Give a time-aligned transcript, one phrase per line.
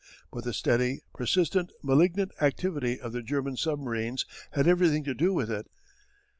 [0.33, 5.51] But the steady, persistent malignant activity of the German submarines had everything to do with
[5.51, 5.67] it.